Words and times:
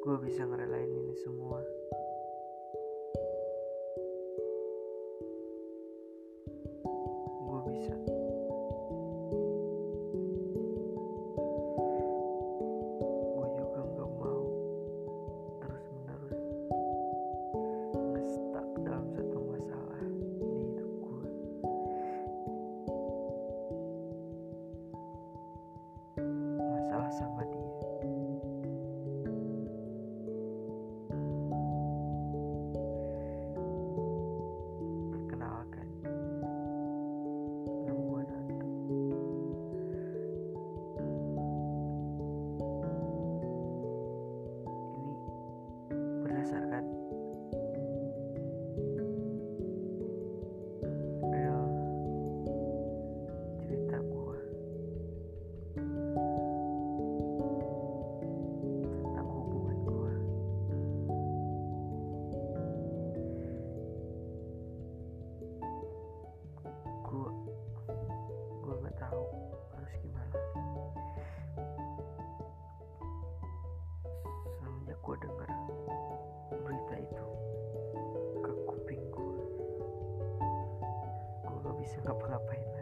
gue 0.00 0.16
bisa 0.24 0.48
ngerelain 0.48 0.88
ini 0.88 1.12
semua. 1.20 1.60
Gue 7.44 7.60
bisa. 7.68 7.92
Gue 13.28 13.48
juga 13.60 13.80
nggak 13.92 14.10
mau 14.16 14.44
terus 15.60 15.84
menerus 15.92 16.40
ngestak 17.92 18.68
dalam 18.80 19.04
satu 19.12 19.36
masalah 19.52 20.00
di 20.00 20.48
hidup 20.48 20.90
gue 20.96 21.28
masalah 26.56 27.12
sama 27.12 27.44
dia. 27.52 27.89
akhirnya 74.90 75.06
gue 75.06 75.16
denger 75.22 75.50
berita 76.66 76.94
itu 76.98 77.26
ke 78.42 78.52
kuping 78.66 79.02
gue 79.14 79.38
gue 81.46 81.56
gak 81.62 81.76
bisa 81.78 81.96
ngapa-ngapain 82.02 82.79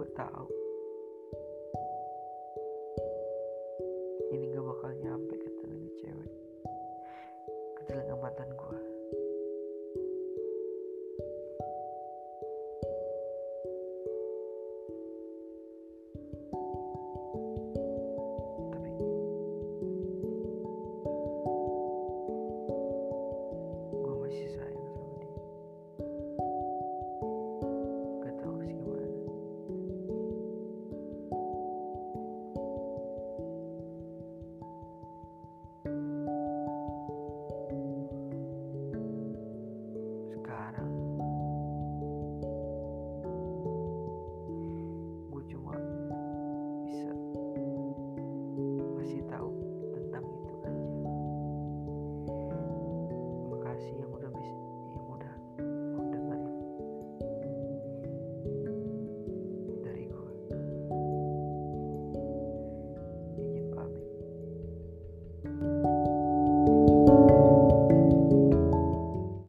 gue 0.00 0.08
tahu. 0.16 0.48
Ini 4.32 4.48
gak 4.48 4.64
bakal 4.64 4.90
nyampe 4.96 5.34
ke 5.36 5.50
telinga 5.60 5.90
cewek. 6.00 6.32
Ke 7.76 7.80
telinga 7.84 8.16
mantan 8.16 8.48
gue 8.48 8.89